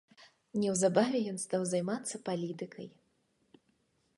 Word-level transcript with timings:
Неўзабаве 0.61 1.19
ён 1.31 1.37
стаў 1.43 1.61
займацца 1.73 2.15
палітыкай. 2.31 2.87